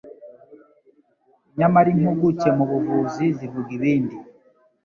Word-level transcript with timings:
Nyamara 1.57 1.87
impuguke 1.95 2.49
mu 2.57 2.65
buvuzi 2.71 3.25
zivuga 3.37 3.69
ibindi 3.77 4.15